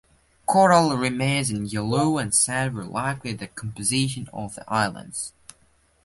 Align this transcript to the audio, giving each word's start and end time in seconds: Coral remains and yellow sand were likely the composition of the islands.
Coral 0.47 0.97
remains 0.97 1.51
and 1.51 1.71
yellow 1.71 2.27
sand 2.31 2.73
were 2.73 2.85
likely 2.85 3.33
the 3.33 3.45
composition 3.45 4.27
of 4.33 4.55
the 4.55 4.67
islands. 4.67 5.31